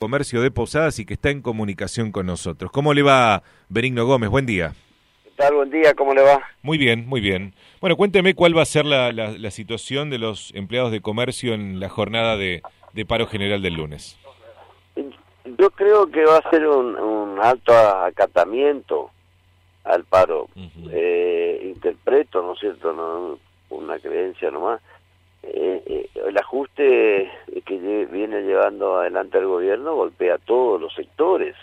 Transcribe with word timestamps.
Comercio 0.00 0.40
de 0.40 0.50
Posadas 0.50 0.98
y 0.98 1.04
que 1.04 1.12
está 1.12 1.28
en 1.28 1.42
comunicación 1.42 2.10
con 2.10 2.24
nosotros. 2.24 2.70
¿Cómo 2.72 2.94
le 2.94 3.02
va, 3.02 3.42
Benigno 3.68 4.06
Gómez? 4.06 4.30
Buen 4.30 4.46
día. 4.46 4.72
¿Qué 5.24 5.30
tal? 5.36 5.56
Buen 5.56 5.68
día, 5.68 5.92
¿cómo 5.92 6.14
le 6.14 6.22
va? 6.22 6.40
Muy 6.62 6.78
bien, 6.78 7.06
muy 7.06 7.20
bien. 7.20 7.52
Bueno, 7.82 7.98
cuénteme 7.98 8.34
cuál 8.34 8.56
va 8.56 8.62
a 8.62 8.64
ser 8.64 8.86
la, 8.86 9.12
la, 9.12 9.50
situación 9.50 10.08
de 10.08 10.16
los 10.16 10.54
empleados 10.54 10.90
de 10.90 11.02
comercio 11.02 11.52
en 11.52 11.80
la 11.80 11.90
jornada 11.90 12.38
de, 12.38 12.62
paro 13.06 13.26
general 13.26 13.60
del 13.60 13.74
lunes. 13.74 14.18
Yo 15.44 15.68
creo 15.68 16.10
que 16.10 16.24
va 16.24 16.38
a 16.38 16.48
ser 16.48 16.66
un, 16.66 17.38
alto 17.38 17.74
acatamiento 17.74 19.10
al 19.84 20.04
paro. 20.04 20.48
Eh, 20.90 21.60
interpreto, 21.76 22.40
¿no 22.40 22.54
es 22.54 22.60
cierto? 22.60 22.94
No, 22.94 23.38
una 23.68 23.98
creencia 23.98 24.50
nomás 24.50 24.80
eh, 25.42 25.82
eh, 25.86 26.10
el 26.26 26.36
ajuste 26.36 27.30
que 27.64 28.06
viene 28.10 28.42
llevando 28.42 28.98
adelante 28.98 29.38
el 29.38 29.46
gobierno 29.46 29.94
golpea 29.94 30.34
a 30.34 30.38
todos 30.38 30.80
los 30.80 30.92
sectores. 30.94 31.56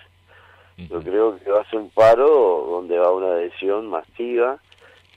Yo 0.77 1.01
creo 1.01 1.39
que 1.39 1.49
va 1.49 1.61
a 1.61 1.69
ser 1.69 1.79
un 1.79 1.89
paro 1.89 2.67
donde 2.69 2.99
va 2.99 3.11
una 3.11 3.33
adhesión 3.33 3.87
masiva, 3.87 4.59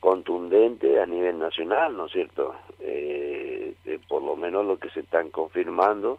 contundente 0.01 0.99
a 0.99 1.05
nivel 1.05 1.39
nacional, 1.39 1.95
¿no 1.95 2.07
es 2.07 2.13
cierto? 2.13 2.55
Eh, 2.81 3.75
por 4.09 4.23
lo 4.23 4.37
menos 4.37 4.65
lo 4.65 4.79
que 4.79 4.89
se 4.91 5.01
están 5.01 5.31
confirmando. 5.31 6.19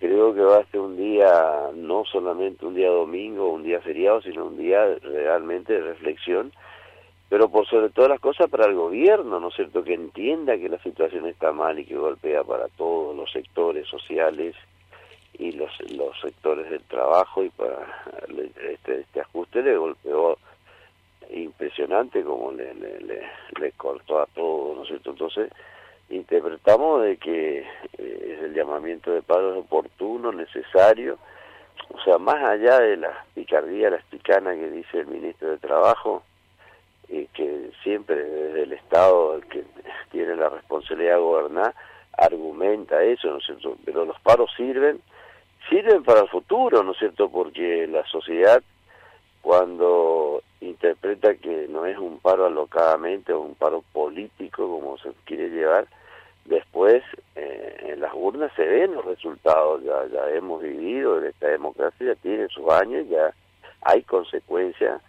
Creo 0.00 0.34
que 0.34 0.40
va 0.40 0.58
a 0.58 0.66
ser 0.66 0.80
un 0.80 0.96
día, 0.96 1.70
no 1.74 2.04
solamente 2.04 2.66
un 2.66 2.74
día 2.74 2.90
domingo, 2.90 3.48
un 3.48 3.62
día 3.62 3.80
feriado, 3.80 4.22
sino 4.22 4.46
un 4.46 4.56
día 4.56 4.84
realmente 5.02 5.74
de 5.74 5.80
reflexión 5.80 6.52
pero 7.28 7.48
por 7.50 7.66
sobre 7.66 7.90
todas 7.90 8.10
las 8.10 8.20
cosas 8.20 8.48
para 8.48 8.66
el 8.66 8.74
gobierno, 8.74 9.38
¿no 9.38 9.48
es 9.48 9.54
cierto?, 9.54 9.84
que 9.84 9.94
entienda 9.94 10.56
que 10.56 10.68
la 10.68 10.78
situación 10.78 11.26
está 11.26 11.52
mal 11.52 11.78
y 11.78 11.84
que 11.84 11.96
golpea 11.96 12.42
para 12.44 12.68
todos 12.68 13.14
los 13.14 13.30
sectores 13.30 13.86
sociales 13.86 14.54
y 15.34 15.52
los, 15.52 15.70
los 15.92 16.18
sectores 16.20 16.70
del 16.70 16.82
trabajo 16.84 17.44
y 17.44 17.50
para 17.50 17.86
este, 18.66 19.00
este 19.00 19.20
ajuste 19.20 19.62
le 19.62 19.76
golpeó 19.76 20.38
impresionante 21.30 22.24
como 22.24 22.52
le, 22.52 22.74
le, 22.74 22.98
le, 23.60 23.72
cortó 23.72 24.20
a 24.20 24.26
todo, 24.26 24.74
¿no 24.74 24.82
es 24.82 24.88
cierto? 24.88 25.10
Entonces, 25.10 25.52
interpretamos 26.08 27.02
de 27.02 27.18
que 27.18 27.58
eh, 27.58 28.34
es 28.36 28.42
el 28.42 28.54
llamamiento 28.54 29.12
de 29.12 29.20
paro 29.20 29.58
oportuno, 29.58 30.32
necesario, 30.32 31.18
o 31.90 32.00
sea, 32.00 32.18
más 32.18 32.42
allá 32.42 32.80
de 32.80 32.96
la 32.96 33.24
picardía, 33.34 33.90
la 33.90 33.96
espicana 33.96 34.54
que 34.54 34.70
dice 34.70 35.00
el 35.00 35.06
ministro 35.06 35.50
de 35.50 35.58
Trabajo, 35.58 36.22
y 37.08 37.26
que 37.28 37.70
siempre 37.82 38.16
desde 38.16 38.62
el 38.64 38.72
Estado 38.72 39.36
el 39.36 39.46
que 39.46 39.64
tiene 40.10 40.36
la 40.36 40.48
responsabilidad 40.48 41.14
de 41.14 41.20
gobernar 41.20 41.74
argumenta 42.16 43.02
eso, 43.02 43.28
¿no 43.28 43.38
es 43.38 43.46
cierto? 43.46 43.76
Pero 43.84 44.04
los 44.04 44.18
paros 44.20 44.50
sirven, 44.56 45.00
sirven 45.70 46.02
para 46.02 46.20
el 46.20 46.28
futuro, 46.28 46.82
¿no 46.82 46.92
es 46.92 46.98
cierto? 46.98 47.28
Porque 47.28 47.86
la 47.86 48.04
sociedad 48.06 48.62
cuando 49.40 50.42
interpreta 50.60 51.34
que 51.34 51.68
no 51.68 51.86
es 51.86 51.96
un 51.96 52.18
paro 52.18 52.46
alocadamente 52.46 53.32
o 53.32 53.40
un 53.40 53.54
paro 53.54 53.82
político 53.92 54.68
como 54.68 54.98
se 54.98 55.10
quiere 55.24 55.48
llevar, 55.48 55.86
después 56.44 57.02
eh, 57.36 57.76
en 57.92 58.00
las 58.00 58.12
urnas 58.14 58.52
se 58.56 58.66
ven 58.66 58.94
los 58.94 59.04
resultados, 59.04 59.82
ya, 59.84 60.06
ya 60.12 60.28
hemos 60.30 60.62
vivido, 60.62 61.22
esta 61.22 61.48
democracia 61.48 62.14
tiene 62.16 62.48
sus 62.48 62.68
años, 62.68 63.06
ya 63.08 63.32
hay 63.82 64.02
consecuencias 64.02 65.00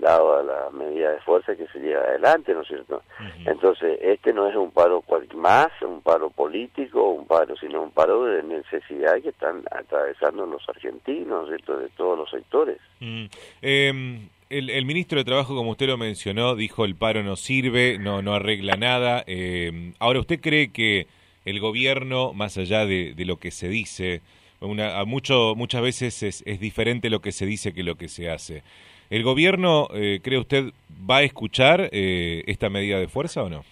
dado 0.00 0.42
la 0.42 0.70
medida 0.70 1.12
de 1.12 1.20
fuerza 1.20 1.54
que 1.54 1.66
se 1.68 1.78
lleva 1.78 2.02
adelante, 2.02 2.52
¿no 2.54 2.62
es 2.62 2.68
cierto? 2.68 3.02
Entonces, 3.46 3.98
este 4.02 4.32
no 4.32 4.48
es 4.48 4.56
un 4.56 4.70
paro 4.70 5.02
más, 5.40 5.68
un 5.82 6.02
paro 6.02 6.30
político, 6.30 7.10
un 7.10 7.26
paro, 7.26 7.56
sino 7.56 7.82
un 7.82 7.90
paro 7.90 8.24
de 8.24 8.42
necesidad 8.42 9.20
que 9.22 9.30
están 9.30 9.62
atravesando 9.70 10.46
los 10.46 10.68
argentinos, 10.68 11.48
¿cierto? 11.48 11.78
De 11.78 11.88
todos 11.90 12.18
los 12.18 12.30
sectores. 12.30 12.78
Mm. 13.00 13.24
Em, 13.62 14.28
el, 14.50 14.84
ministro 14.84 15.18
de 15.18 15.24
Trabajo, 15.24 15.54
como 15.54 15.70
usted 15.70 15.86
lo 15.86 15.96
mencionó, 15.96 16.54
dijo 16.54 16.84
el 16.84 16.94
paro 16.94 17.22
no 17.22 17.36
sirve, 17.36 17.98
no, 17.98 18.22
no 18.22 18.34
arregla 18.34 18.76
nada. 18.76 19.24
Em, 19.26 19.94
ahora, 19.98 20.20
¿usted 20.20 20.40
cree 20.40 20.72
que 20.72 21.06
el 21.44 21.60
gobierno, 21.60 22.32
más 22.32 22.58
allá 22.58 22.84
de, 22.84 23.14
lo 23.18 23.36
que 23.36 23.50
se 23.50 23.68
dice, 23.68 24.20
una, 24.60 25.00
a 25.00 25.04
mucho, 25.04 25.54
muchas 25.56 25.82
veces 25.82 26.22
es, 26.22 26.42
es 26.46 26.60
diferente 26.60 27.08
lo 27.08 27.20
que 27.20 27.32
se 27.32 27.46
dice 27.46 27.72
que 27.72 27.82
lo 27.82 27.96
que 27.96 28.08
se 28.08 28.30
hace? 28.30 28.62
¿El 29.10 29.24
gobierno, 29.24 29.88
eh, 29.92 30.20
cree 30.22 30.38
usted, 30.38 30.66
va 30.88 31.16
a 31.16 31.22
escuchar 31.22 31.88
eh, 31.90 32.44
esta 32.46 32.70
medida 32.70 33.00
de 33.00 33.08
fuerza 33.08 33.42
o 33.42 33.48
no? 33.48 33.64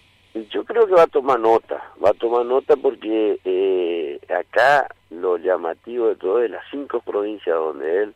Yo 0.50 0.64
creo 0.64 0.84
que 0.88 0.94
va 0.94 1.04
a 1.04 1.06
tomar 1.06 1.38
nota, 1.38 1.80
va 2.04 2.10
a 2.10 2.14
tomar 2.14 2.44
nota 2.44 2.74
porque 2.74 3.38
eh, 3.44 4.18
acá 4.36 4.88
lo 5.10 5.36
llamativo 5.36 6.08
de 6.08 6.16
todo 6.16 6.42
es 6.42 6.50
las 6.50 6.64
cinco 6.72 7.00
provincias 7.00 7.54
donde 7.54 8.02
él 8.02 8.14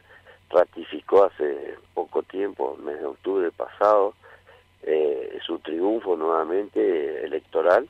ratificó 0.50 1.22
hace 1.22 1.76
poco 1.94 2.24
tiempo, 2.24 2.76
mes 2.84 2.98
de 2.98 3.06
octubre 3.06 3.52
pasado, 3.52 4.14
su 5.46 5.58
triunfo 5.60 6.16
nuevamente 6.16 7.24
electoral. 7.24 7.88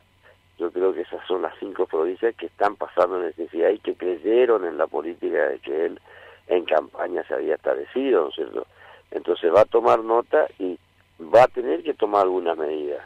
Yo 0.58 0.70
creo 0.70 0.92
que 0.92 1.02
esas 1.02 1.26
son 1.26 1.42
las 1.42 1.54
cinco 1.58 1.86
provincias 1.86 2.34
que 2.36 2.46
están 2.46 2.76
pasando 2.76 3.18
necesidad 3.18 3.70
y 3.70 3.78
que 3.78 3.94
creyeron 3.94 4.66
en 4.66 4.76
la 4.76 4.86
política 4.86 5.48
de 5.48 5.58
que 5.58 5.86
él 5.86 6.00
en 6.48 6.64
campaña 6.66 7.24
se 7.26 7.34
había 7.34 7.54
establecido, 7.54 8.24
¿no 8.24 8.28
es 8.28 8.34
cierto? 8.34 8.66
Entonces 9.12 9.52
va 9.54 9.62
a 9.62 9.66
tomar 9.66 10.00
nota 10.00 10.46
y 10.58 10.78
va 11.22 11.44
a 11.44 11.48
tener 11.48 11.82
que 11.82 11.94
tomar 11.94 12.22
algunas 12.22 12.56
medidas. 12.56 13.04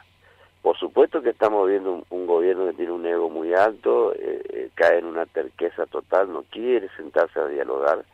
Por 0.62 0.76
supuesto 0.78 1.22
que 1.22 1.30
estamos 1.30 1.68
viendo 1.68 2.04
un, 2.10 2.26
gobierno 2.26 2.66
que 2.66 2.72
tiene 2.72 2.92
un 2.92 3.06
ego 3.06 3.30
muy 3.30 3.54
alto, 3.54 4.12
eh, 4.14 4.42
eh, 4.48 4.70
cae 4.74 4.98
en 4.98 5.06
una 5.06 5.26
terqueza 5.26 5.86
total, 5.86 6.32
no 6.32 6.42
quiere 6.50 6.88
sentarse 6.96 7.38
a 7.38 7.46
dialogar 7.46 8.04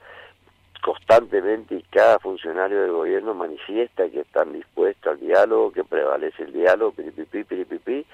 constantemente 0.83 1.77
y 1.77 1.83
cada 1.85 2.19
funcionario 2.19 2.83
del 2.83 2.93
gobierno 2.93 3.33
manifiesta 3.35 4.11
que 4.11 4.21
están 4.21 4.53
dispuestos 4.53 5.13
al 5.13 5.21
diálogo, 5.21 5.73
que 5.73 5.85
prevalece 5.85 6.43
el 6.43 6.53
diálogo, 6.53 6.93
piripipi, 6.93 7.45
piripipi, 7.45 8.05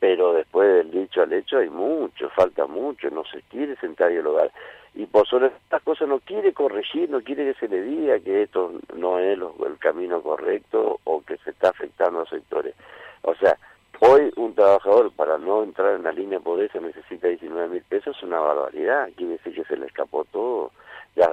pero 0.00 0.34
después 0.34 0.68
del 0.68 0.90
dicho 0.90 1.22
al 1.22 1.32
hecho 1.32 1.58
hay 1.58 1.70
mucho, 1.70 2.28
falta 2.30 2.66
mucho, 2.66 3.10
no 3.10 3.24
se 3.24 3.42
quiere 3.42 3.76
sentar 3.76 4.08
a 4.08 4.10
dialogar 4.10 4.50
y 4.94 5.06
por 5.06 5.26
sobre 5.26 5.48
estas 5.48 5.82
cosas 5.82 6.08
no 6.08 6.20
quiere 6.20 6.52
corregir, 6.52 7.10
no 7.10 7.20
quiere 7.20 7.52
que 7.52 7.58
se 7.58 7.68
le 7.68 7.82
diga 7.82 8.20
que 8.20 8.42
esto 8.42 8.72
no 8.94 9.18
es 9.18 9.36
el 9.36 9.78
camino 9.78 10.22
correcto 10.22 11.00
o 11.02 11.20
que 11.22 11.36
se 11.38 11.50
está 11.50 11.70
afectando 11.70 12.20
a 12.20 12.26
sectores. 12.26 12.74
O 13.22 13.34
sea, 13.34 13.58
hoy 14.00 14.32
un 14.36 14.54
trabajador 14.54 15.10
para 15.12 15.36
no 15.36 15.64
entrar 15.64 15.96
en 15.96 16.04
la 16.04 16.12
línea 16.12 16.38
de 16.38 16.44
pobreza 16.44 16.78
necesita 16.78 17.26
19 17.26 17.68
mil 17.68 17.82
pesos, 17.82 18.16
es 18.16 18.22
una 18.22 18.38
barbaridad, 18.38 19.08
quiere 19.16 19.32
decir 19.32 19.54
que 19.54 19.64
se 19.64 19.76
le 19.76 19.86
escapó 19.86 20.24
todo. 20.26 20.70
Ya, 21.16 21.28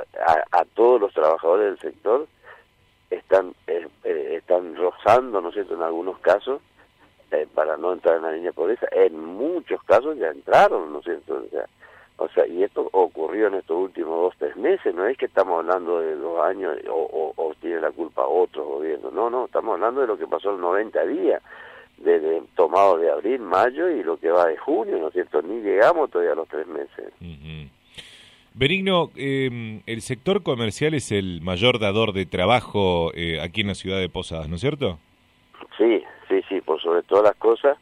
a, 0.52 0.66
todos 0.74 1.02
los 1.02 1.14
trabajadores 1.14 1.68
del 1.68 1.80
sector 1.80 2.28
están 3.12 3.54
eh, 3.68 3.88
eh, 4.04 4.36
están 4.38 4.76
rozando, 4.76 5.40
¿no 5.42 5.50
es 5.50 5.56
cierto?, 5.56 5.76
en 5.76 5.84
algunos 5.84 6.18
casos, 6.20 6.62
eh, 7.32 7.48
para 7.54 7.78
no 7.78 7.94
entrar 7.94 8.18
en 8.18 8.24
la 8.24 8.32
línea 8.32 8.50
de 8.50 8.54
pobreza, 8.54 8.88
en 8.92 9.20
muchos 9.20 9.82
casos 9.84 10.18
ya 10.18 10.30
entraron, 10.30 10.92
¿no 10.92 11.00
es 11.00 11.06
cierto?, 11.06 11.44
o 11.46 11.50
sea, 11.50 11.66
o 12.18 12.30
sea, 12.30 12.46
y 12.46 12.62
esto 12.62 12.88
ocurrió 12.92 13.48
en 13.48 13.56
estos 13.56 13.78
últimos 13.78 14.16
dos, 14.16 14.36
tres 14.38 14.56
meses, 14.56 14.94
no 14.94 15.08
es 15.08 15.18
que 15.18 15.26
estamos 15.26 15.60
hablando 15.60 16.00
de 16.02 16.16
dos 16.16 16.40
años 16.46 16.78
o, 16.88 17.34
o, 17.36 17.54
tiene 17.60 17.80
la 17.82 17.92
culpa 17.92 18.26
otro 18.26 18.64
gobierno, 18.66 19.10
no, 19.12 19.30
no, 19.30 19.46
estamos 19.46 19.74
hablando 19.74 20.02
de 20.02 20.08
lo 20.08 20.18
que 20.18 20.28
pasó 20.28 20.54
en 20.54 20.62
90 20.62 21.06
días, 21.08 21.42
desde 21.98 22.42
tomado 22.56 22.98
de 22.98 23.12
abril, 23.12 23.40
mayo 23.40 23.90
y 23.90 24.04
lo 24.04 24.18
que 24.18 24.30
va 24.30 24.46
de 24.48 24.58
junio, 24.58 24.98
¿no 25.00 25.08
es 25.08 25.14
cierto? 25.14 25.42
Ni 25.42 25.62
llegamos 25.62 26.10
todavía 26.10 26.34
a 26.34 26.36
los 26.36 26.48
tres 26.48 26.68
meses. 26.68 27.14
Benigno, 28.54 29.12
em, 29.16 29.82
el 29.86 30.02
sector 30.02 30.44
comercial 30.44 30.94
es 30.94 31.12
el 31.12 31.42
mayor 31.42 31.80
dador 31.80 32.12
de 32.12 32.26
trabajo 32.26 33.12
eh, 33.14 33.40
aquí 33.40 33.62
en 33.62 33.68
la 33.68 33.76
ciudad 33.76 34.00
de 34.00 34.10
Posadas, 34.10 34.50
¿no 34.50 34.56
es 34.56 34.62
cierto? 34.62 35.00
Sí, 35.78 36.04
sí, 36.28 36.41
por 36.82 36.94
sobre 36.94 37.04
todas 37.04 37.24
las 37.24 37.36
cosas 37.36 37.78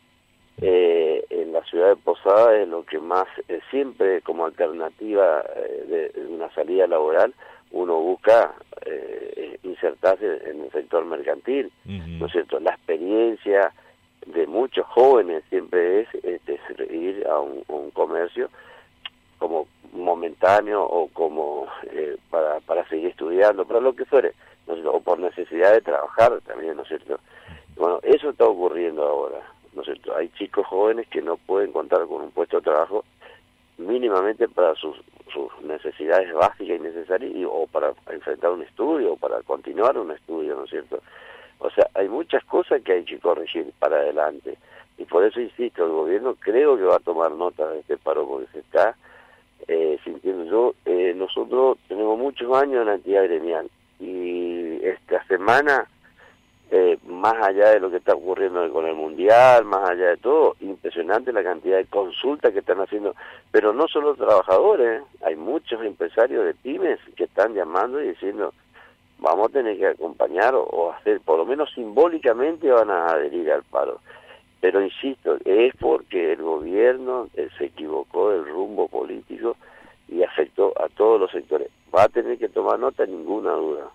eh, 0.62 1.26
en 1.30 1.54
la 1.54 1.64
ciudad 1.64 1.90
de 1.90 1.96
Posada 1.96 2.58
es 2.58 2.68
lo 2.68 2.84
que 2.84 3.00
más, 3.00 3.28
eh, 3.48 3.62
siempre 3.72 4.22
como 4.22 4.46
alternativa 4.46 5.42
eh, 5.56 6.12
de, 6.14 6.26
una 6.26 6.54
salida 6.54 6.86
laboral, 6.86 7.34
uno 7.72 8.00
busca 8.00 8.54
eh, 8.86 9.58
insertarse 9.64 10.50
en 10.50 10.64
el 10.64 10.72
sector 10.72 11.06
mercantil, 11.06 11.72
¿no 11.86 12.26
es 12.26 12.32
cierto? 12.32 12.60
La 12.60 12.72
experiencia 12.72 13.72
de 14.26 14.48
muchos 14.48 14.86
jóvenes 14.88 15.44
siempre 15.50 16.02
es, 16.02 16.08
este, 16.24 16.60
ir 16.94 17.26
a 17.28 17.40
un, 17.40 17.64
comercio 17.94 18.50
como 19.40 19.68
momentáneo 19.92 20.84
o 20.84 21.08
como 21.10 21.68
para, 22.30 22.60
para 22.62 22.88
seguir 22.88 23.10
estudiando, 23.10 23.66
para 23.66 23.80
lo 23.80 23.94
que 23.94 24.06
fuere, 24.06 24.34
o 24.68 25.00
por 25.02 25.20
necesidad 25.20 25.74
de 25.74 25.82
trabajar 25.82 26.40
también, 26.42 26.76
¿no 26.76 26.84
es 26.84 26.88
cierto? 26.88 27.20
Bueno, 27.80 28.00
eso 28.04 28.30
está 28.30 28.44
ocurriendo 28.46 29.04
ahora. 29.04 29.42
¿no 29.74 29.82
Hay 30.18 30.28
chicos 30.38 30.68
jóvenes 30.68 31.08
que 31.08 31.22
no 31.22 31.38
pueden 31.38 31.72
contar 31.72 32.06
con 32.08 32.24
un 32.24 32.32
puesto 32.32 32.58
de 32.58 32.64
trabajo 32.64 33.06
mínimamente 33.78 34.50
para 34.50 34.76
sus, 34.76 34.98
sus 35.34 35.50
necesidades 35.62 36.34
básicas 36.34 36.78
y 36.78 36.80
necesarias 36.80 37.32
o 37.50 37.66
para 37.68 37.94
enfrentar 38.12 38.52
un 38.52 38.64
estudio 38.64 39.14
o 39.14 39.16
para 39.16 39.42
continuar 39.44 39.98
un 39.98 40.12
estudio, 40.12 40.56
¿no 40.56 40.66
es 40.66 40.70
cierto? 40.70 41.00
O 41.60 41.70
sea, 41.70 41.88
hay 41.94 42.10
muchas 42.10 42.44
cosas 42.44 42.82
que 42.82 42.92
hay 42.92 43.06
que 43.06 43.18
corregir 43.18 43.72
para 43.80 43.96
adelante 43.96 44.58
y 44.98 45.06
por 45.06 45.24
eso 45.24 45.40
insisto, 45.40 45.86
el 45.86 45.92
gobierno 45.92 46.36
creo 46.38 46.76
que 46.76 46.84
va 46.84 46.98
a 46.98 47.00
tomar 47.00 47.32
nota 47.32 47.66
de 47.70 47.80
este 47.80 47.96
paro 47.96 48.28
porque 48.28 48.52
se 48.52 48.60
está 48.60 48.98
eh, 49.70 49.98
sintiendo 50.04 50.44
yo, 50.44 50.76
eh, 50.84 51.14
nosotros 51.16 51.78
tenemos 51.88 52.20
muchos 52.20 52.54
años 52.58 52.82
en 52.82 52.88
la 52.88 52.96
entidad 52.96 53.24
gremial 53.24 53.70
y 54.02 54.84
esta 54.84 55.24
semana, 55.28 55.88
eh, 56.72 56.98
más 57.20 57.36
allá 57.42 57.72
de 57.72 57.80
lo 57.80 57.90
que 57.90 57.98
está 57.98 58.14
ocurriendo 58.14 58.72
con 58.72 58.86
el 58.88 58.96
Mundial, 58.96 59.66
más 59.66 59.90
allá 59.90 60.10
de 60.10 60.18
todo, 60.18 60.56
impresionante 60.62 61.34
la 61.34 61.44
cantidad 61.44 61.78
de 61.78 61.86
consultas 61.86 62.54
que 62.54 62.60
están 62.60 62.80
haciendo, 62.80 63.14
pero 63.52 63.74
no 63.74 63.88
solo 63.88 64.16
trabajadores, 64.16 65.04
hay 65.22 65.36
muchos 65.36 65.84
empresarios 65.84 66.46
de 66.46 66.54
pymes 66.54 67.00
que 67.16 67.26
están 67.26 67.54
llamando 67.54 68.02
y 68.02 68.10
diciendo, 68.10 68.54
vamos 69.20 69.50
a 69.50 69.54
tener 69.54 69.78
que 69.78 69.88
acompañar 69.88 70.56
o, 70.56 70.94
hacer, 70.94 71.20
por 71.22 71.38
lo 71.38 71.46
menos 71.46 71.70
simbólicamente 71.74 72.72
van 72.72 72.90
a 72.90 73.08
adherir 73.08 73.52
al 73.52 73.64
paro. 73.64 74.00
Pero 74.62 74.82
insisto, 74.82 75.38
es 75.46 75.74
porque 75.80 76.34
el 76.34 76.42
gobierno 76.42 77.28
eh, 77.36 77.50
se 77.58 77.66
equivocó 77.66 78.32
del 78.32 78.46
rumbo 78.46 78.88
político 78.88 79.56
y 80.08 80.24
afectó 80.24 80.74
a 80.82 80.90
todos 80.90 81.20
los 81.20 81.32
sectores. 81.32 81.70
Va 81.96 82.04
a 82.04 82.10
tener 82.10 82.38
que 82.38 82.50
tomar 82.50 82.80
nota, 82.80 83.06
ninguna 83.06 83.52
duda. 83.52 83.90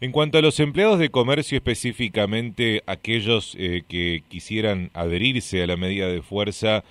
En 0.00 0.12
cuanto 0.12 0.38
a 0.38 0.42
los 0.42 0.60
empleados 0.60 1.00
de 1.00 1.10
comercio 1.10 1.56
específicamente, 1.56 2.82
aquellos 2.86 3.56
eh, 3.58 3.82
que 3.88 4.22
quisieran 4.28 4.90
adherirse 4.94 5.60
a 5.60 5.66
la 5.66 5.76
medida 5.76 6.06
de 6.06 6.22
fuerza, 6.22 6.84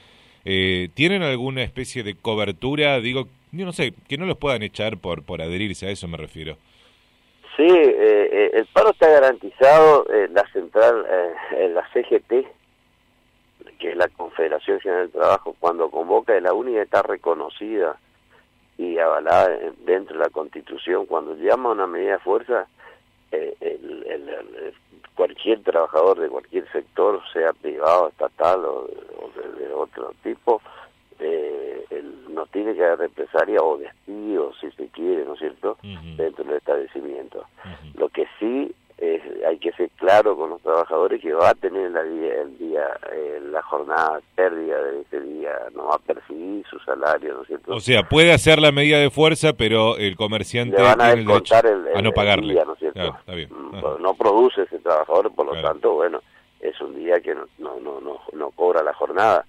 eh, 0.44 0.90
¿tienen 0.94 1.24
alguna 1.24 1.64
especie 1.64 2.04
de 2.04 2.16
cobertura? 2.16 3.00
Digo, 3.00 3.30
yo 3.54 3.66
no 3.66 3.72
sé, 3.72 3.94
que 4.10 4.18
no 4.18 4.26
los 4.26 4.38
puedan 4.38 4.62
echar 4.62 4.98
por, 4.98 5.24
por 5.24 5.42
adherirse, 5.42 5.88
a 5.88 5.92
eso 5.92 6.10
me 6.10 6.18
refiero. 6.18 6.58
Sí, 7.56 7.66
eh, 7.66 8.52
el 8.54 8.66
paro 8.66 8.92
está 8.92 9.08
garantizado, 9.08 10.06
la 10.32 10.46
central, 10.52 11.06
la 11.74 11.88
CGT, 11.94 12.46
que 13.80 13.92
es 13.92 13.96
la 13.96 14.10
Confederación 14.10 14.82
General 14.82 15.04
del 15.04 15.12
Trabajo, 15.14 15.56
cuando 15.62 15.90
convoca 15.90 16.36
es 16.36 16.44
la 16.44 16.54
única 16.54 16.80
que 16.80 16.84
está 16.84 17.04
reconocida 17.04 17.98
y 18.78 18.98
avalada 18.98 19.48
dentro 19.86 20.18
de 20.18 20.26
la 20.26 20.30
Constitución. 20.30 21.06
Cuando 21.06 21.36
llama 21.36 21.70
a 21.70 21.74
una 21.74 21.88
medida 21.88 22.14
de 22.14 22.20
fuerza, 22.20 22.68
eh, 23.32 23.56
el, 23.60 24.74
cualquier 25.16 25.62
trabajador 25.64 26.20
de 26.20 26.30
cualquier 26.30 26.72
sector, 26.72 27.22
sea 27.34 27.52
privado, 27.54 28.10
estatal 28.10 28.64
o, 28.66 28.88
de, 29.58 29.74
otro 29.74 30.14
tipo, 30.24 30.62
eh, 31.20 32.04
no 32.30 32.46
tiene 32.48 32.76
que 32.76 32.84
haber 32.84 33.00
represalia 33.00 33.60
o 33.62 33.78
despido, 33.78 34.54
si 34.62 34.70
se 34.72 34.88
quiere, 34.90 35.26
¿no 35.26 35.34
es 35.34 35.40
cierto?, 35.40 35.78
dentro 35.82 36.44
del 36.44 36.58
establecimiento. 36.58 37.46
Lo 37.96 38.10
que 38.10 38.28
sí 38.40 38.74
hay 39.48 39.58
que 39.60 39.72
ser 39.74 39.90
claro 39.92 40.36
con 40.36 40.50
los 40.50 40.62
trabajadores 40.62 41.22
que 41.22 41.34
va 41.34 41.50
a 41.50 41.54
tener 41.56 41.92
la 41.92 42.02
el 42.02 42.58
día, 42.58 42.84
eh, 43.14 43.40
la 43.52 43.62
jornada 43.64 44.20
pérdida 44.36 44.82
de 44.84 45.02
ese 45.02 45.22
día, 45.22 45.52
no 45.76 45.88
va 45.88 45.96
a 45.96 46.00
percibir 46.00 46.66
su 46.70 46.80
salario, 46.80 47.34
¿no 47.34 47.42
es 47.42 47.48
cierto? 47.48 47.74
O 47.74 47.80
sea, 47.80 48.04
puede 48.04 48.34
hacer 48.34 48.60
la 48.60 48.72
medida 48.72 49.00
de 49.00 49.10
fuerza, 49.10 49.54
pero 49.54 49.98
el 49.98 50.16
comerciante 50.16 50.82
van 50.82 51.02
a 51.02 51.14
tiene 51.14 51.22
el 51.22 51.98
a 51.98 52.02
no 52.02 52.12
pagarle. 52.12 52.56
¿no 52.66 52.74
es 52.74 52.80
cierto? 52.98 53.56
Mm, 53.56 54.02
no 54.02 54.14
produce 54.14 54.64
ese 54.64 54.80
trabajador, 54.80 55.34
por 55.34 55.46
lo 55.46 55.62
tanto, 55.62 55.94
bueno, 55.94 56.22
es 56.60 56.80
un 56.82 56.96
día 56.96 57.20
que 57.20 57.36
no, 57.36 57.46
no, 57.58 57.80
no, 57.80 58.20
no, 58.34 58.52
cobra 58.52 58.84
la 58.84 58.94
jornada. 58.94 59.46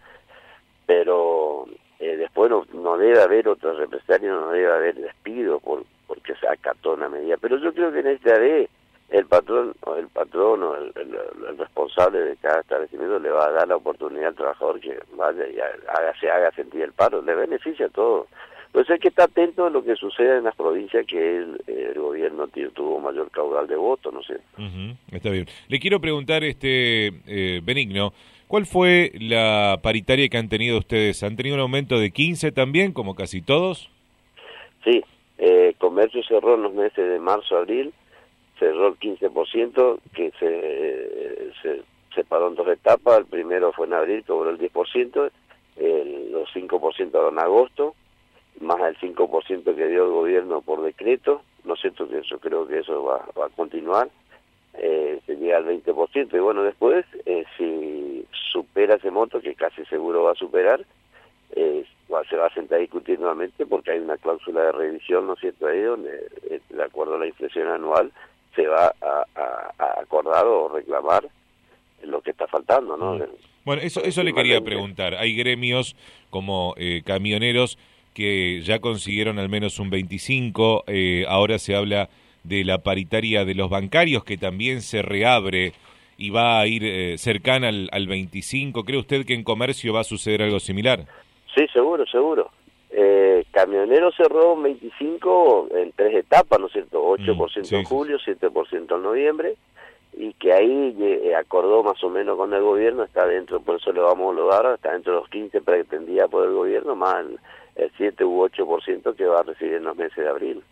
Pero 0.87 1.67
eh, 1.99 2.17
después 2.17 2.51
no, 2.51 2.67
no 2.73 2.97
debe 2.97 3.21
haber 3.21 3.49
otro 3.49 3.75
represalia, 3.75 4.31
no 4.31 4.51
debe 4.51 4.73
haber 4.73 4.95
despido 4.97 5.61
por, 5.61 5.85
porque 6.07 6.35
se 6.37 6.49
acató 6.49 6.95
una 6.95 7.09
medida. 7.09 7.37
Pero 7.41 7.59
yo 7.59 7.73
creo 7.73 7.93
que 7.93 8.01
en 8.01 8.09
esta 8.09 8.39
vez 8.39 8.71
el 9.11 9.27
patrón 9.27 9.75
o 9.83 9.95
el 9.95 10.09
patrón 10.09 10.63
o 10.63 10.77
el, 10.77 10.93
responsable 11.57 12.21
de 12.21 12.37
cada 12.37 12.61
establecimiento 12.61 13.19
le 13.19 13.31
va 13.31 13.47
a 13.47 13.53
dar 13.53 13.69
la 13.69 13.77
oportunidad 13.77 14.29
al 14.29 14.35
trabajador 14.35 14.81
que 14.81 14.99
vaya 15.15 15.47
y 15.47 15.59
haga, 15.61 16.15
se 16.21 16.31
haga 16.31 16.51
sentir 16.53 16.83
el 16.83 16.93
paro, 16.93 17.23
le 17.23 17.35
beneficia 17.35 17.87
a 17.87 17.91
todos. 17.91 18.27
Entonces 18.79 18.95
hay 18.95 19.01
que 19.01 19.09
estar 19.09 19.25
atento 19.25 19.67
a 19.67 19.71
lo 19.71 19.83
que 19.83 19.97
sucede 19.97 20.39
en 20.39 20.45
las 20.45 20.55
provincias 20.55 21.05
que 21.05 21.39
el, 21.39 21.95
gobierno 21.97 22.47
tuvo 22.73 23.01
mayor 23.01 23.29
caudal 23.33 23.67
de 23.67 23.75
votos, 23.75 24.15
¿no 24.15 24.23
sé? 24.23 24.39
está 25.11 25.31
bien. 25.31 25.47
Le 25.67 25.81
quiero 25.81 26.01
preguntar, 26.01 26.45
este 26.45 27.09
eh, 27.27 27.61
Benigno, 27.65 28.13
¿cuál 28.47 28.67
fue 28.67 29.11
la 29.19 29.81
paritaria 29.83 30.29
que 30.29 30.39
han 30.39 30.49
tenido 30.49 30.79
ustedes? 30.79 31.25
¿Han 31.25 31.35
tenido 31.35 31.57
un 31.57 31.63
aumento 31.63 31.99
de 31.99 32.13
15 32.13 32.53
también, 32.53 32.93
como 32.93 33.17
casi 33.17 33.43
todos? 33.43 33.91
Sí, 34.85 35.03
eh, 35.39 35.75
comercio 35.79 36.23
cerró 36.23 36.55
en 36.55 36.63
los 36.63 36.73
meses 36.73 37.05
de 37.11 37.19
marzo, 37.19 37.57
abril, 37.57 37.93
cerró 38.61 38.87
el 38.87 38.95
15%, 39.01 39.99
que 40.15 40.31
se, 40.39 41.51
se 41.63 41.83
separó 42.15 42.47
en 42.47 42.55
dos 42.55 42.69
etapas. 42.69 43.19
El 43.19 43.27
primero 43.27 43.73
fue 43.73 43.89
en 43.89 43.95
abril, 43.95 44.23
cobró 44.25 44.51
el 44.51 44.59
10%, 44.61 45.31
el, 45.79 46.31
los 46.31 46.49
5% 46.55 47.29
en 47.29 47.39
agosto, 47.41 47.97
más 48.61 48.81
el 48.81 48.97
5% 48.99 49.75
que 49.75 49.89
dio 49.89 50.05
el 50.05 50.11
gobierno 50.11 50.61
por 50.61 50.83
decreto. 50.83 51.43
No 51.65 51.77
sé, 51.77 51.91
que 51.91 52.23
yo 52.23 52.39
creo 52.39 52.67
que 52.67 52.79
eso 52.79 53.05
va, 53.05 53.25
va 53.39 53.47
a 53.47 53.51
continuar. 53.51 54.09
Eh, 54.75 55.21
se 55.27 55.37
llega 55.37 55.59
al 55.59 55.67
20%. 55.67 56.35
Y 56.35 56.39
bueno, 56.39 56.63
después, 56.63 57.05
eh, 57.27 57.45
si 57.57 58.25
supera 58.53 58.97
ese 58.97 59.11
monto, 59.11 59.41
que 59.41 59.55
casi 59.55 59.85
seguro 59.87 60.25
va 60.25 60.33
a 60.33 60.37
superar, 60.37 60.85
eh, 61.55 61.85
se 62.29 62.37
va 62.37 62.47
a 62.47 62.55
sentar 62.55 62.79
a 62.79 62.81
discutir 62.81 63.19
nuevamente 63.19 63.67
porque 63.67 63.93
hay 63.93 64.01
una 64.01 64.17
cláusula 64.17 64.63
de 64.63 64.73
revisión, 64.73 65.27
¿no 65.27 65.35
es 65.35 65.41
cierto?, 65.41 65.67
ahí 65.67 65.81
donde, 65.81 66.29
eh, 66.51 66.61
de 66.69 66.83
acuerdo 66.83 67.15
a 67.15 67.19
la 67.19 67.27
inflación 67.27 67.69
anual, 67.69 68.13
se 68.55 68.67
va 68.67 68.93
a, 69.01 69.25
acordar 70.01 70.47
o 70.47 70.69
reclamar 70.69 71.29
lo 72.03 72.21
que 72.23 72.31
está 72.31 72.47
faltando, 72.47 72.97
¿no? 72.97 73.19
Bueno, 73.65 73.83
eso, 73.83 74.03
eso 74.03 74.23
le 74.23 74.33
quería 74.33 74.61
preguntar. 74.63 75.15
Hay 75.15 75.37
gremios 75.37 75.95
como 76.31 76.75
eh, 76.77 77.03
camioneros 77.05 77.79
que 78.19 78.63
ya 78.63 78.81
consiguieron 78.81 79.39
al 79.39 79.49
menos 79.49 79.79
un 79.79 79.91
25, 79.91 80.83
eh, 80.89 81.25
ahora 81.29 81.57
se 81.61 81.77
habla 81.77 82.09
de 82.43 82.65
la 82.65 82.79
paritaria 82.79 83.45
de 83.45 83.55
los 83.55 83.71
bancarios 83.71 84.25
que 84.25 84.37
también 84.37 84.83
se 84.83 85.03
reabre 85.03 85.73
y 86.17 86.31
va 86.31 86.59
a 86.59 86.67
ir 86.67 86.83
eh, 86.85 87.17
cercana 87.17 87.69
al, 87.69 87.89
al 87.93 88.09
25. 88.09 88.83
¿Cree 88.83 88.99
usted 88.99 89.25
que 89.25 89.35
en 89.35 89.45
comercio 89.45 89.93
va 89.93 90.01
a 90.01 90.05
suceder 90.05 90.43
algo 90.43 90.59
similar? 90.59 91.05
Sí, 91.55 91.65
seguro, 91.73 92.07
seguro. 92.07 92.51
Eh, 92.91 93.45
Camionero 93.53 94.11
cerró 94.11 94.61
25 94.61 95.69
en 95.77 95.93
tres 95.93 96.17
etapas, 96.17 96.59
¿no 96.59 96.67
es 96.67 96.73
cierto? 96.73 97.01
8% 97.01 97.71
mm, 97.71 97.75
en 97.77 97.85
julio, 97.85 98.19
7% 98.19 98.97
en 98.97 99.03
noviembre, 99.05 99.55
y 100.15 100.33
que 100.33 100.53
ahí 100.53 100.97
eh, 101.01 101.37
acordó 101.37 101.85
más 101.85 102.03
o 102.03 102.11
menos 102.11 102.37
con 102.37 102.53
el 102.53 102.63
gobierno, 102.63 103.05
está 103.05 103.29
dentro, 103.29 103.61
por 103.61 103.77
eso 103.77 103.93
le 103.93 104.01
vamos 104.01 104.19
a 104.19 104.31
homologar, 104.31 104.75
está 104.75 104.93
dentro 104.93 105.13
de 105.13 105.21
los 105.21 105.29
15 105.29 105.61
pretendía 105.61 106.27
por 106.27 106.45
el 106.45 106.55
gobierno, 106.55 106.97
más 106.97 107.25
el 107.25 107.39
7 107.97 108.25
u 108.25 108.45
8% 108.49 109.15
que 109.15 109.25
va 109.27 109.41
a 109.41 109.43
recibir 109.45 109.75
en 109.75 109.85
los 109.85 109.97
meses 109.97 110.17
de 110.17 110.29
abril. 110.29 110.63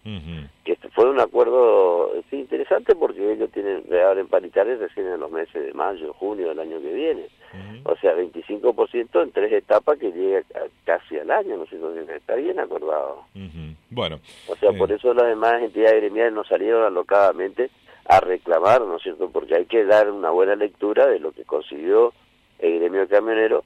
Que 0.64 0.72
este 0.72 0.88
fue 0.90 1.08
un 1.08 1.20
acuerdo 1.20 2.12
sí, 2.30 2.36
interesante 2.36 2.94
porque 2.94 3.32
ellos 3.32 3.50
tienen 3.52 3.84
reabren 3.88 4.26
paritarias 4.26 4.80
recién 4.80 5.06
en 5.06 5.20
los 5.20 5.30
meses 5.30 5.64
de 5.64 5.72
mayo, 5.72 6.12
junio 6.14 6.48
del 6.48 6.58
año 6.58 6.80
que 6.80 6.92
viene. 6.92 7.26
O 7.84 7.96
sea, 7.96 8.14
25% 8.16 9.22
en 9.22 9.30
tres 9.30 9.52
etapas 9.52 9.98
que 9.98 10.10
llega 10.10 10.42
casi 10.84 11.18
al 11.18 11.30
año, 11.30 11.56
no 11.56 11.66
sé, 11.66 11.76
está 12.14 12.34
bien 12.34 12.58
acordado. 12.58 13.24
Bueno. 13.90 14.18
O 14.48 14.56
sea, 14.56 14.72
por 14.72 14.90
eh. 14.90 14.96
eso 14.96 15.14
las 15.14 15.28
demás 15.28 15.62
entidades 15.62 16.00
gremiales 16.00 16.32
no 16.34 16.44
salieron 16.44 16.84
alocadamente 16.84 17.70
a 18.04 18.20
reclamar, 18.20 18.82
¿no 18.82 18.96
es 18.96 19.02
cierto? 19.02 19.30
Porque 19.30 19.54
hay 19.54 19.66
que 19.66 19.84
dar 19.84 20.10
una 20.10 20.30
buena 20.30 20.56
lectura 20.56 21.06
de 21.06 21.18
lo 21.18 21.32
que 21.32 21.44
consiguió 21.44 22.12
el 22.58 22.78
gremio 22.78 23.08
camionero 23.08 23.64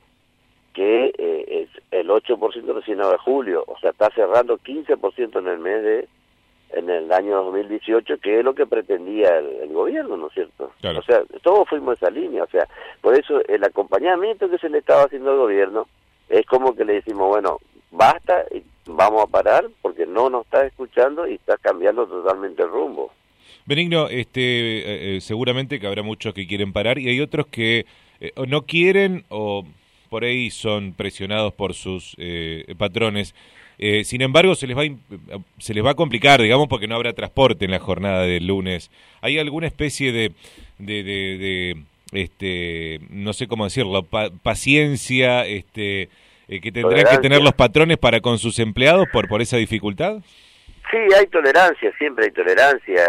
que 0.73 1.13
eh, 1.19 1.67
es 1.69 1.83
el 1.91 2.09
8% 2.09 2.75
recién 2.75 2.99
de 2.99 3.19
julio, 3.19 3.65
o 3.67 3.79
sea, 3.79 3.91
está 3.91 4.11
cerrando 4.15 4.59
15% 4.59 5.39
en 5.39 5.47
el 5.49 5.59
mes 5.59 5.83
de, 5.83 6.09
en 6.73 6.89
el 6.89 7.11
año 7.13 7.43
2018, 7.45 8.19
que 8.19 8.39
es 8.39 8.45
lo 8.45 8.55
que 8.55 8.67
pretendía 8.67 9.39
el, 9.39 9.73
gobierno, 9.73 10.17
¿no 10.17 10.29
es 10.29 10.35
cierto? 10.35 10.73
O 10.83 11.03
sea, 11.03 11.23
todos 11.43 11.69
fuimos 11.69 11.97
esa 11.97 12.11
línea, 12.11 12.45
o 12.45 12.49
sea, 12.49 12.67
por 13.01 13.19
eso 13.19 13.41
el 13.49 13.65
acompañamiento 13.65 14.49
que 14.49 14.59
se 14.59 14.69
le 14.69 14.79
estaba 14.79 15.05
haciendo 15.05 15.31
al 15.31 15.39
gobierno 15.39 15.87
es 16.29 16.47
como 16.47 16.75
que 16.75 16.85
le 16.85 16.95
decimos, 16.95 17.29
bueno, 17.29 17.59
basta, 17.91 18.45
y 18.53 18.63
vamos 18.87 19.25
a 19.25 19.27
parar, 19.27 19.69
porque 19.83 20.07
no 20.07 20.31
nos 20.31 20.45
está 20.45 20.65
escuchando 20.67 21.27
y 21.27 21.35
está 21.35 21.57
cambiando 21.57 22.07
totalmente 22.07 22.63
el 22.63 22.69
rumbo. 22.69 23.13
Benigno, 23.67 24.09
este, 24.09 24.41
eh, 24.41 25.17
eh, 25.17 25.21
seguramente 25.21 25.81
que 25.81 25.87
habrá 25.87 26.03
muchos 26.03 26.35
que 26.35 26.47
quieren 26.47 26.73
parar 26.73 26.99
y 26.99 27.09
hay 27.09 27.21
otros 27.21 27.47
que 27.47 27.87
no 28.47 28.67
quieren 28.67 29.25
o 29.31 29.65
por 30.11 30.25
ahí 30.25 30.51
son 30.51 30.93
presionados 30.93 31.55
por 31.55 31.73
sus 31.73 32.15
eh, 32.19 32.75
patrones. 32.77 33.35
Eh, 33.79 34.05
sin 34.05 34.21
embargo, 34.21 34.55
se 34.55 34.67
les, 34.67 34.77
va 34.77 34.83
se 35.59 35.73
les 35.73 35.83
va 35.83 35.93
a 35.93 35.95
complicar, 35.95 36.43
digamos, 36.43 36.69
porque 36.69 36.89
no 36.89 36.97
habrá 36.97 37.15
transporte 37.15 37.65
en 37.65 37.71
la 37.71 37.79
jornada 37.79 38.25
del 38.25 38.47
lunes. 38.47 38.91
¿Hay 39.23 39.39
alguna 39.39 39.69
especie 39.69 40.13
de, 40.13 40.33
de, 40.79 41.77
este, 42.13 43.01
no 43.09 43.33
sé 43.33 43.47
cómo 43.47 43.65
decirlo, 43.65 44.03
paciencia 44.43 45.47
este, 45.47 46.11
eh, 46.49 46.61
que 46.61 46.73
tendrán 46.73 47.07
que 47.09 47.23
tener 47.23 47.41
los 47.41 47.55
patrones 47.55 47.97
para 47.97 48.21
con 48.21 48.39
sus 48.39 48.59
empleados 48.59 49.09
por, 49.11 49.29
por 49.29 49.41
esa 49.41 49.57
dificultad? 49.57 50.19
Sí, 50.91 50.99
hay 51.17 51.27
tolerancia, 51.29 51.93
siempre 51.99 52.27
hay 52.27 52.33
tolerancia, 52.33 53.07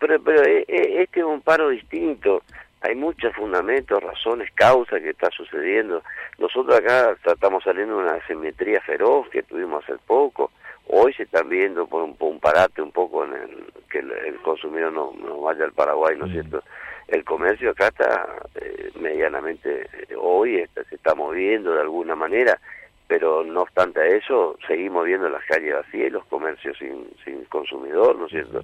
pero, 0.00 0.20
pero 0.20 0.42
este 0.42 1.20
es 1.20 1.24
un 1.24 1.40
paro 1.40 1.68
distinto 1.68 2.42
hay 2.80 2.94
muchos 2.94 3.34
fundamentos, 3.34 4.02
razones, 4.02 4.50
causas 4.54 5.00
que 5.00 5.10
está 5.10 5.30
sucediendo. 5.30 6.02
Nosotros 6.38 6.78
acá 6.78 7.16
estamos 7.24 7.64
saliendo 7.64 7.96
de 7.96 8.04
una 8.04 8.14
asimetría 8.14 8.80
feroz 8.80 9.28
que 9.30 9.42
tuvimos 9.42 9.82
hace 9.84 9.98
poco. 10.06 10.52
Hoy 10.86 11.12
se 11.14 11.24
están 11.24 11.48
viendo 11.48 11.86
por 11.86 12.02
un, 12.02 12.40
parate 12.40 12.80
un 12.80 12.92
poco 12.92 13.24
en 13.24 13.34
el, 13.34 13.64
que 13.90 13.98
el, 13.98 14.38
consumidor 14.42 14.92
no, 14.92 15.12
no, 15.18 15.40
vaya 15.40 15.64
al 15.64 15.72
Paraguay, 15.72 16.16
¿no 16.16 16.26
es 16.26 16.32
cierto? 16.32 16.62
El 17.08 17.24
comercio 17.24 17.70
acá 17.70 17.88
está 17.88 18.26
eh, 18.54 18.90
medianamente, 19.00 19.82
eh, 19.82 20.14
hoy 20.16 20.64
se 20.88 20.94
está 20.94 21.14
moviendo 21.14 21.74
de 21.74 21.80
alguna 21.80 22.14
manera, 22.14 22.58
pero 23.06 23.44
no 23.44 23.62
obstante 23.62 24.16
eso, 24.16 24.56
seguimos 24.66 25.04
viendo 25.04 25.28
las 25.28 25.44
calles 25.44 25.74
vacías 25.74 26.08
y 26.08 26.10
los 26.10 26.24
comercios 26.26 26.76
sin, 26.78 27.08
sin 27.24 27.44
consumidor, 27.46 28.16
¿no 28.16 28.26
es 28.26 28.32
cierto? 28.32 28.62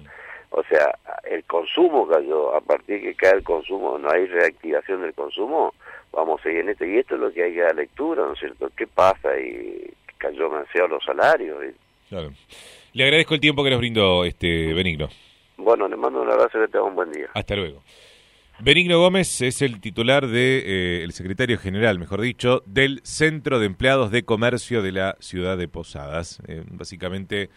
O 0.57 0.63
sea, 0.69 0.97
el 1.29 1.43
consumo 1.43 2.07
cayó, 2.07 2.55
a 2.55 2.61
partir 2.61 3.01
que 3.01 3.13
cae 3.15 3.33
el 3.33 3.43
consumo, 3.43 3.97
no 3.99 4.09
hay 4.09 4.25
reactivación 4.25 5.01
del 5.01 5.13
consumo, 5.13 5.73
vamos 6.13 6.39
a 6.39 6.43
seguir 6.43 6.61
en 6.61 6.69
esto. 6.69 6.85
Y 6.85 6.97
esto 6.97 7.15
es 7.15 7.21
lo 7.21 7.33
que 7.33 7.43
hay 7.43 7.53
que 7.53 7.59
dar 7.59 7.75
lectura, 7.75 8.25
¿no 8.25 8.31
es 8.31 8.39
cierto? 8.39 8.69
¿Qué 8.77 8.87
pasa? 8.87 9.37
Y 9.37 9.91
cayó 10.17 10.49
demasiado 10.49 10.87
los 10.87 11.03
salarios. 11.03 11.57
Claro. 12.07 12.31
Le 12.93 13.03
agradezco 13.03 13.33
el 13.33 13.41
tiempo 13.41 13.65
que 13.65 13.69
nos 13.69 13.79
brindó, 13.79 14.23
este 14.23 14.73
Benigno. 14.73 15.09
Bueno, 15.57 15.89
le 15.89 15.97
mando 15.97 16.21
un 16.21 16.31
abrazo 16.31 16.57
y 16.57 16.61
que 16.61 16.67
tenga 16.69 16.85
un 16.85 16.95
buen 16.95 17.11
día. 17.11 17.27
Hasta 17.33 17.57
luego. 17.57 17.83
Benigno 18.59 18.99
Gómez 18.99 19.41
es 19.41 19.61
el 19.61 19.81
titular 19.81 20.27
de 20.27 20.59
eh, 20.59 21.03
el 21.03 21.11
secretario 21.11 21.57
general, 21.57 21.99
mejor 21.99 22.21
dicho, 22.21 22.63
del 22.65 23.01
Centro 23.03 23.59
de 23.59 23.65
Empleados 23.65 24.11
de 24.11 24.23
Comercio 24.23 24.81
de 24.81 24.93
la 24.93 25.17
ciudad 25.19 25.57
de 25.57 25.67
Posadas. 25.67 26.39
Eh, 26.47 26.63
básicamente 26.71 27.49